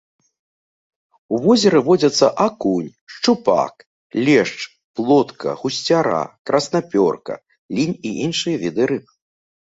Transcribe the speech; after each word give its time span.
У 1.35 1.39
возеры 1.43 1.79
водзяцца 1.89 2.27
акунь, 2.45 2.87
шчупак, 3.15 3.75
лешч, 4.29 4.55
плотка, 4.99 5.49
гусцяра, 5.61 6.21
краснапёрка, 6.51 7.33
лінь 7.81 7.93
і 8.13 8.15
іншыя 8.29 8.55
віды 8.65 8.83
рыб. 8.93 9.05